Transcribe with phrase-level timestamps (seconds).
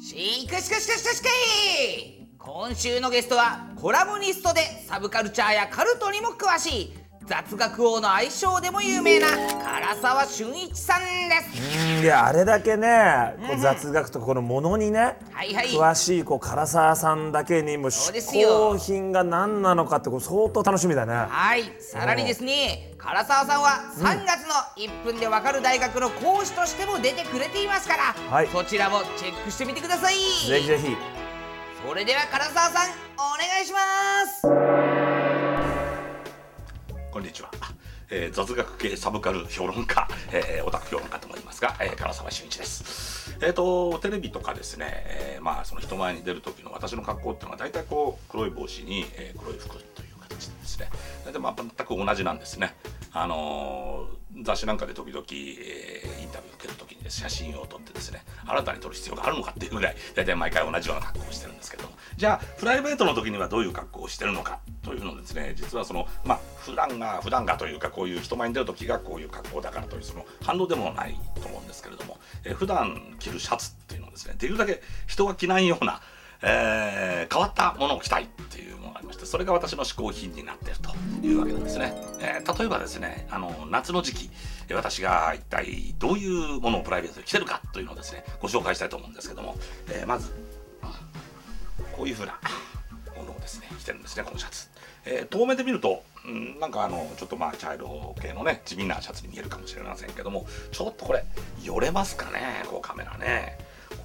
[0.00, 6.94] しかしかしかしかしかい今週のゲストはコラムニストでサブカルチャーやカルトにも詳しい
[7.30, 12.02] 雑学王の愛称でも有名な唐沢俊一さんです。
[12.02, 15.68] いやあれだけね、こう雑学とかこのものにね、はいはい。
[15.68, 21.14] 詳しいこう唐沢さんだけにもう嗜よ好品が何なのかってこう相当楽しみだね。
[21.14, 21.70] はい。
[21.78, 28.48] さらにですね唐沢さんは3月の1分でわかる大学の講師としても出てくれていますから、はい。
[28.48, 30.14] そちらもチェックしてみてください。
[30.48, 30.96] ぜひぜひ。
[31.86, 33.78] それでは唐沢さんお願いしま
[34.26, 34.59] す
[37.20, 37.50] こんにちは、
[38.08, 43.36] えー雑学系サブカル評論家、えーオタク評論家と思いますが、えー、唐沢俊一です。
[43.42, 50.88] えっ、とテレビとかですね、えーまあその人前に出る時の私の格好っていうのは大体こう黒い帽子に、えー黒い服という形でですね、
[51.26, 52.74] 大体まあ全く同じなんですね。
[53.12, 61.84] あのー雑誌なんかで時々、えーインタビューを受ける時にです、写真を撮ってですね新たに撮る必要があるのかっていうぐらい大体毎回同じような格好をしてるんですけど
[62.20, 76.02] じゃあプライベートの時にはどういう格好をしてるのかというのですね実はそのまあ普段が普段がというかこういう人前に出る時がこういう格好だからというその反応でもないと思うんですけれども、えー普段着るシャツっていうのをですねできるだけ人が着ないような
[76.42, 84.30] えー変わったものを着たいっていうものがありましてそれが私の嗜好品になっているというわけなんですね、えー例えばですねあの夏の時期
[84.74, 89.56] 私が一体どういうものをプライベートで着てるかというのをですねご紹介したいと思うんですけども、
[89.88, 90.30] えーまず
[92.00, 92.40] こういうふうな
[93.14, 94.68] ものをですね着てるんですねこのシャツ、
[95.04, 101.22] えー遠目で見ると、うん、なんかあのちょっとまあ茶色系のね地味なシャツに見えるかもしれませんけどもちょっとこれ
[101.62, 103.58] よれますかねこうカメラね。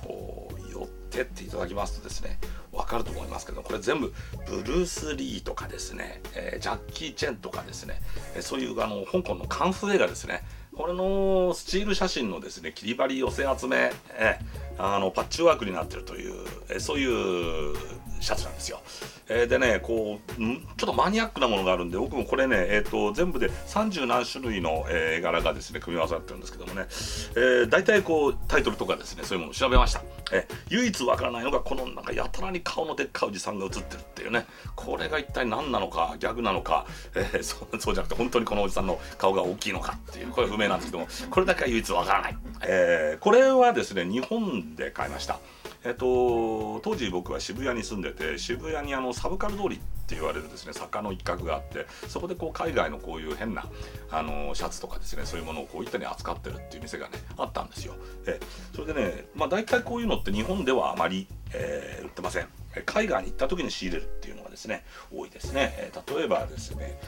[0.04, 2.38] こう寄ってっていただきますとですね
[2.74, 4.14] わかると思いますけどこれ全部
[4.46, 8.02] ブルース・リーとかですね、えージャッキー・チェンとかですね、
[8.36, 10.44] えーそういうあの香港のカンフー映画ですね。
[10.76, 17.76] これのスチール写真のですね切り張り寄せ集め、えーあのパッチワークになってるという、そういう
[18.20, 18.82] シャツなんですよ。
[19.28, 26.88] えーでねこうちょっとマニアックなものがあるんで僕もこれね、えー、と全部で30何種類の、えー絵柄がですね組み合わさってるんですけどもね、
[27.36, 36.86] えー、大体こうタイトルとかですねそういうものを調べました、えー唯一わからないのがこのなんかやたらに顔のでっかいおじさんが写ってるっていうねこれが一体何なのかギャグなのか、
[37.16, 45.40] えーそうそうじゃなくて本当にこのおじさんの顔が大きいのかっていうこれ不明なんですけどもこれだけは唯一わからない、えーこれはですね日本で買いました。
[45.86, 53.66] えっと、当時僕は渋谷に住んでて渋谷にあのサブカル通りって言われるですね坂の一角があってそこでこう海外のこういう変な
[54.10, 57.94] あのシャツとかですねそういうものをこういったに扱ってるっていう店がねあったんですよ。
[58.26, 58.40] え
[58.76, 62.48] それでね、まあ、大体こういうのって日本ではあまり、えー売ってません。
[62.86, 65.74] 海外に行った時に仕入れるっていうのがですね多いですね。
[65.78, 67.00] え例えばですね、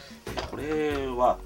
[0.49, 1.37] これは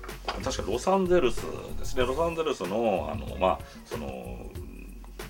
[0.43, 1.41] 確かロサンゼルス
[1.77, 4.49] ですねロサンゼルスのあのまあその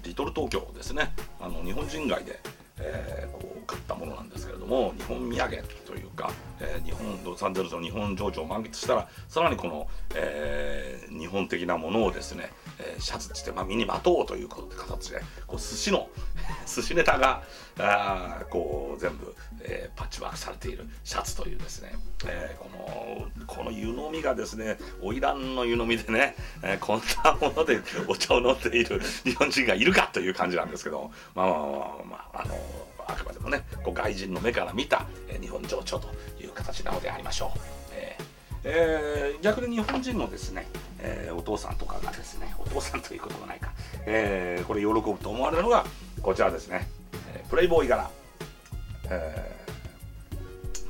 [0.03, 1.13] リトル東京ですね。
[1.39, 2.39] あの日本人街で、
[2.79, 12.49] えーこう買ったものなんですけれども日本土産というか、えー日本ロサンゼルスの日本情緒を満喫したらさらにこの、えー日本的なものをですね、
[12.79, 16.09] えーシャツっつって、まあ、身にまとうということで形でこう寿司の
[16.65, 17.43] 寿司ネタが
[17.79, 21.93] あこう全部、えーパッチワークされているシャツというですね、
[22.25, 31.69] えーこのこの湯飲みがですね花魁の湯飲みでね、えーこんなものでお茶を飲んでいる日本人がいるかという感じなんですけどまあまあまあ
[32.05, 32.55] まああの
[33.11, 36.09] あくまでもねこう外人の目から見た、え日本情緒と
[36.41, 37.59] いう形なのでありましょう。
[37.93, 38.23] えー
[38.63, 40.67] えー逆に日本人のですね、
[40.99, 43.71] えーお父さんとかがですねお父さんということはないか、
[44.05, 45.85] えーこれ喜ぶと思われるのが
[46.21, 46.87] こちらですね、
[47.33, 48.09] えプレイボーイ柄、
[49.09, 49.51] え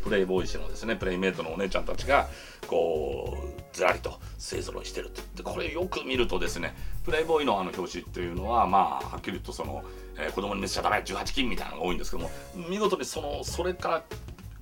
[0.04, 2.28] プレイボーイ誌のですねプレイメイトのお姉ちゃんたちが
[2.68, 3.41] こう
[3.74, 9.84] ずらりと勢ぞろいしてるってでこれよく見るとですねプレイボーイのあの表紙っていうのはまあはっきり言うとその、
[10.18, 12.30] えー子供に見せちゃダメ18禁みたいなのが多いんですけども
[12.70, 14.04] 見事にそのそれから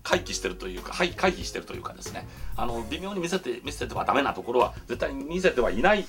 [0.03, 6.05] 回帰してるというか、はい、回避してるというかですねあの微妙に見せて見せてはダメなところは絶対に見せてはいない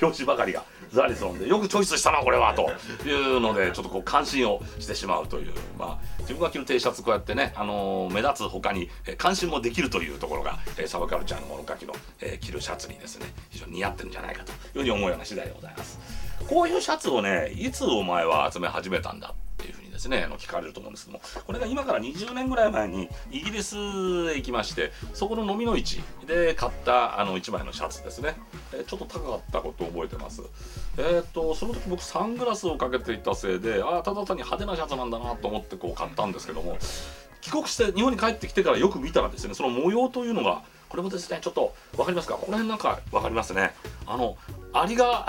[0.00, 2.70] 表紙ばかりがずらりそんでよくチョイスしたなこれはと
[3.06, 15.98] いうのでちょっとこう感心をしてしまうという、まあ、自分が着る T シャツこうやってね、あのー目立つ他にえ感心もできるというところが、えサブカルチャーの物書きの、えー着るシャツにですね非常に似合ってるんじゃないかというふうに思うような次第でございます。
[16.48, 19.34] こういうシャツをねいつお前は集め始めたんだ
[19.98, 21.24] ですねあの聞かれると思うんですけども。
[21.44, 28.36] これが今から20年ぐらい前にイギリスへ行きましてそこの飲みの市で買ったあの1枚のシャツですね、
[28.72, 30.42] えちょっと高かったことを覚えてます。
[30.96, 36.78] えっ、とその時僕サングラスをかけていたせいでああただ単に派手なシャツなんだなと思ってこう買ったんですけども
[37.40, 42.34] 帰国して日本に帰ってきてからよく見たらですねその模様というのがこれもですねちょっと分かりますか？
[42.34, 43.74] この辺なんか分かりますね。
[44.06, 44.36] あの
[44.72, 45.28] アリが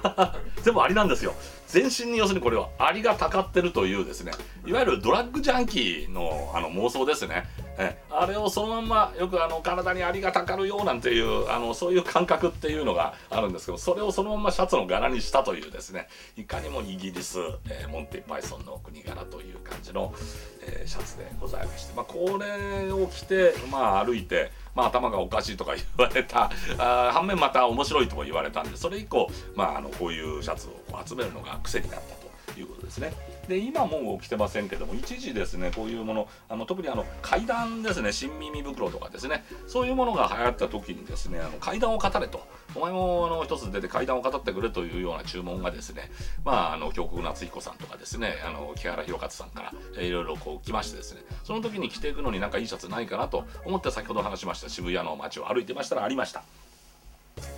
[0.62, 1.34] 全部アリなんですよ。
[1.74, 4.30] 全身に要するにこれはアリがたかってるというですね
[4.64, 7.42] いわゆるドラッグジャンキーのあの妄想ですね。
[7.76, 16.06] えあれをそのまんまよくあの体にアリがたかるようなんていうあのそういう感覚っていうのがあるんですけどそれをそのまんまシャツの柄にしたというですね
[16.36, 20.14] いかにもイギリス、えーモンティ・パイソンの国柄という感じの、
[20.62, 30.72] えーシャツでございまして、まあ、これを着て、まあ、歩いて、まあ、頭がおかしいとか言われたあ反面また面白いとも言われたんでそれ以降、まあ、あのこういうシャツを
[31.06, 32.24] 集めるのが癖になったと。
[32.60, 33.12] いうことですね
[33.48, 42.46] で今もう着てませんけども一時ですねこういうものあの特にあの階段ですね新耳袋とかですねそういうものが流行った時にですねあの階段を語れと。
[42.74, 46.10] お前もあの一つ出て階段を語ってくれというような注文がですね
[46.44, 56.42] まああの京極夏彦さんとかですねあの木原弘勝さんからいろいろこう来ましてですねその時に着ていくのになんかいいシャツないかなと思って先ほど話しました渋谷の街を歩いてましたらありました、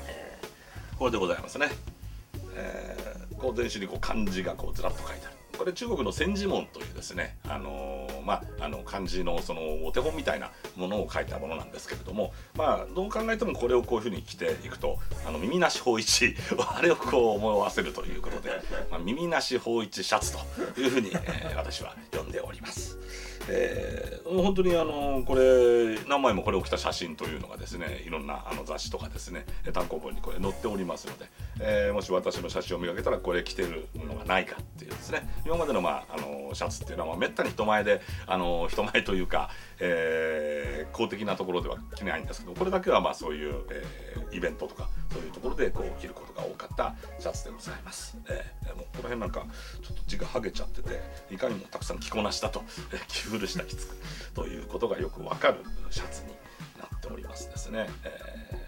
[0.07, 0.39] え
[0.99, 1.69] これでございますね。
[2.55, 5.36] えーこう電子にこう漢字がこうずらっと書いてある。
[5.57, 18.51] これ中国の千字文というですね、あのーまあ、あの漢字のそのお手本みたいなものを書いたものなんですけれども、まあ、どう考えてもこれをこういうふうに着ていくとあの耳なし法一 あれをこう思わせるということで、
[18.91, 22.99] まあ、耳なし法一シャツというふうに、えー私は呼んでおります。
[23.49, 31.27] えー本当にあのこれ何枚もこれを着た写真というのがですねいろんなあの雑誌とかですね単行本にこれ載っておりますので、
[31.61, 48.19] えーもし私の写真を見かけたらこれ着てるのがないかっていうですね今までの,、まあ、あのシャツっていうのは、まあ、めったに人前であの人前というか、えー公的なところでは着ないんですけどこれだけはまあそういう、えーイベントとかそういうところでこう着ることが多かったシャツでございます。
[48.29, 49.47] えーもうこの辺なんか
[49.83, 51.01] ちょっと字が剥げちゃってて
[51.31, 53.97] いかにもたくさん着こなしたとえー古した着付く
[54.35, 55.57] ということがよくわかる
[55.91, 56.29] シャツに
[56.79, 57.89] なっておりますですね。
[58.05, 58.67] えー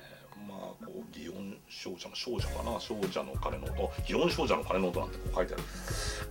[0.49, 3.93] まあこう祇園少女の少女かな少女の鐘の音。
[4.07, 5.63] 祇園少女の鐘の音なんてこう書いてある。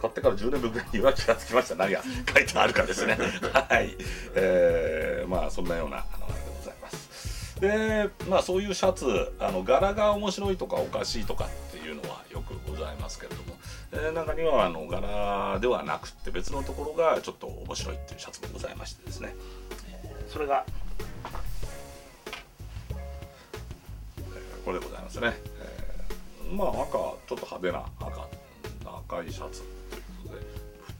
[0.01, 1.75] 買ってから10年分ぐらいには気がつきました。
[1.75, 2.01] 何が
[2.33, 3.17] 書いてあるかですね。
[3.53, 3.95] はい、
[4.35, 7.59] えーまあそんなようなあのあれでございます。
[7.61, 13.57] でまあそういうシャツあの柄が面白いとかおかしいとかっていうのはよくございますけれども、
[13.91, 19.35] えー中にはあの柄ではなくって別のところがちょっと面白いっていうシャツもございましてですね、
[20.03, 20.65] えーそれが
[24.19, 28.27] えこれでございますね、えーまあ赤ちょっと派手な赤
[29.09, 30.41] 赤いシャツということで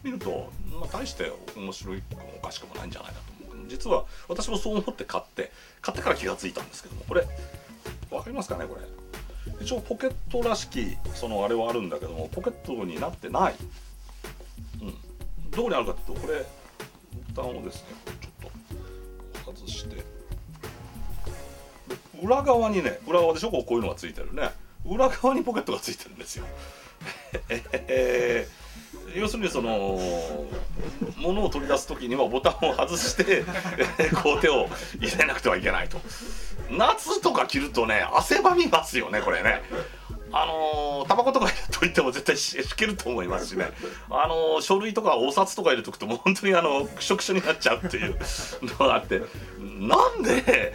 [0.04, 3.68] 見ると、まあ、大して面白いくもおかしくもないんじゃないかと思う。
[3.70, 7.26] 実は私もそう思って買って買ってから気がついたんですけどもこれ
[8.12, 8.82] わかりますかねこれ。
[9.62, 13.56] 一応ポケットらしきそのあれはあるんだけどもポケットになってない、
[15.58, 16.46] どこにあるかっていうとこれ
[17.36, 17.88] ボタンをですね
[18.22, 18.52] ちょっ
[19.44, 20.04] と外して。
[22.22, 23.50] 裏側にね裏側でしょ？
[23.50, 24.52] こうこういうのがついてるね。
[24.86, 26.46] 裏側にポケットがついてるんですよ。
[29.16, 30.00] 要するにその
[31.18, 33.44] 物を取り出す時にはボタンを外して、
[34.22, 34.68] こう手を
[35.00, 36.00] 入れなくてはいけないと。
[36.70, 39.64] 夏とか着るとね汗ばみますよねこれね。
[40.32, 43.66] あのータバコとか入れといても絶対しけると思いますしね。
[44.10, 48.18] あの書類とかお札とか入れとくともう本当にあのくしょくしょになっちゃうっていう
[48.62, 49.22] のがあって。
[49.60, 50.74] なんで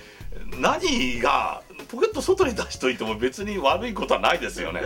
[0.58, 4.82] 何がポケット外に出しといても別に悪いことはないですよね。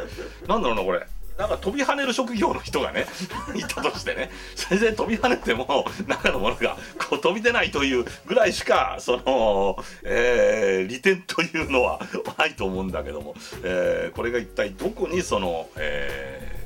[0.48, 1.06] なんだろうなこれ。
[1.38, 3.06] なんか飛び跳ねる職業の人がね
[3.54, 12.00] いたとしてねそれで飛び跳ねても中のものがこう飛び出ないというぐらいしかその、えー利点というのは
[12.38, 16.56] ないと思うんだけども、えーこれが一体どこにその、えー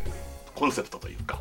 [0.60, 1.40] コンセプトというか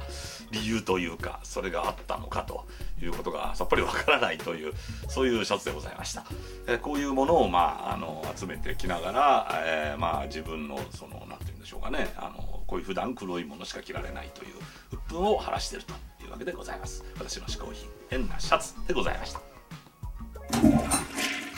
[0.51, 2.65] 理由というかそれがあったのかと
[3.03, 4.73] いうことがさっぱりわからないという
[5.09, 6.23] そういうシャツでございました、
[6.67, 12.07] えーこういうものを、まあ、あの集めてきながら、えーまあ、自分のそのなんてうんでしょうかね。
[12.17, 14.55] あのこういう普段黒いものしか着られないという
[14.91, 17.03] 鬱憤を晴らしているというわけでございます。
[17.17, 19.41] 私の嗜好品変なシャツでございました。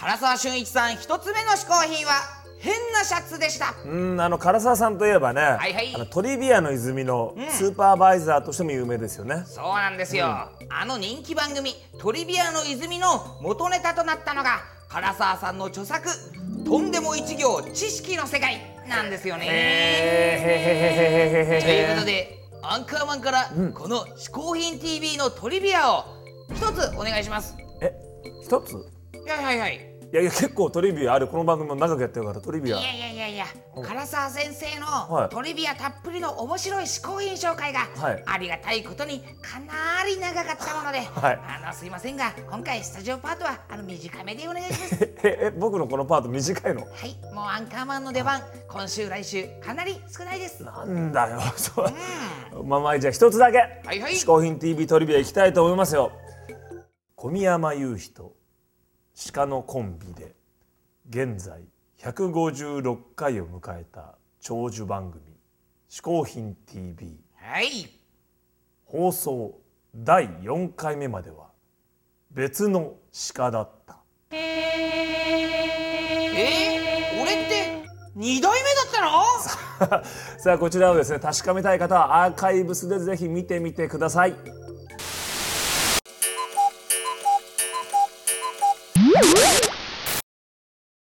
[0.02, 2.14] 唐沢俊一さん一つ目の嗜好品は
[2.60, 3.74] 変なシャツでした。
[3.86, 5.96] うんあの唐沢さんといえばね、いはい。
[5.96, 10.50] あのトリビアの泉のスーパーバイザーとしても有名ですよね、そうなんですよ、あ
[10.86, 16.08] の人気番組「トリビアの泉」の元ネタとなったのが唐沢さんの著作
[16.66, 19.46] 「とんでも一行知識の世界」なんですよね。
[21.64, 23.74] ということでアンカーマンからうん。
[23.74, 26.06] この嗜好品 TV のトリビアを
[26.54, 27.56] 一つお願いします。
[27.82, 27.92] え
[28.44, 28.76] 一つ？
[28.76, 28.82] は
[29.42, 31.28] いはいはいいやいや結構トリビアある。
[31.30, 32.80] この番組も長くやってるからトリビア。
[32.80, 33.46] いやいやいやいや
[33.78, 33.84] うん。
[33.84, 34.66] 唐沢先生
[35.10, 35.24] はい。
[35.24, 38.24] のトリビアたっぷりの面白い嗜好品紹介がはい。
[38.26, 41.40] ありがたいことにかなり長かったもので、はい。
[41.64, 44.96] あのすいませんが今回スタジオパートはあの短めでお願いします。
[45.24, 46.82] えええ僕のこのパート短いの？
[46.82, 47.34] はい。
[47.34, 50.62] もうアンカーマンの出番今週来週かなり少ないです。
[50.66, 51.40] なんだよ。
[51.56, 51.84] そ
[52.54, 52.64] う。
[52.66, 53.60] まあまあじゃあ一つだけ。
[53.60, 54.14] はいはい。
[54.16, 56.12] 嗜好品 TV トリビアいきたいと思いますよ。
[57.16, 58.41] 小宮山雄飛と
[59.28, 60.36] 鹿のコンビで
[61.10, 61.62] 現在
[62.00, 65.24] 156回を迎えた長寿番組
[65.90, 67.88] 「嗜好品 TV はい」
[68.86, 69.60] 放送
[69.96, 71.52] 第4回目までは
[72.32, 72.96] 別の
[73.36, 74.00] 鹿だった。
[74.32, 74.38] え？
[77.14, 77.86] ー、俺って
[78.18, 80.02] 2代目だったの？
[80.40, 84.36] さあこちらをですね確かめたい方はアーカイブスでぜひ見てみてください